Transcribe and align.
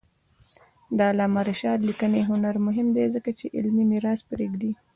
د 0.97 0.99
علامه 1.09 1.41
رشاد 1.49 1.79
لیکنی 1.89 2.21
هنر 2.29 2.55
مهم 2.67 2.87
دی 2.95 3.05
ځکه 3.15 3.29
چې 3.39 3.45
علمي 3.55 3.85
میراث 3.91 4.19
پرېږدي. 4.29 4.71